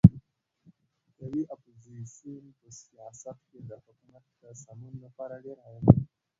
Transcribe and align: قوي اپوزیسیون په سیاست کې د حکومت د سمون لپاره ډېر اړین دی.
قوي 1.17 1.41
اپوزیسیون 1.55 2.45
په 2.59 2.67
سیاست 2.81 3.37
کې 3.49 3.59
د 3.69 3.71
حکومت 3.83 4.23
د 4.41 4.43
سمون 4.63 4.93
لپاره 5.05 5.33
ډېر 5.45 5.57
اړین 5.67 5.85
دی. 5.93 6.01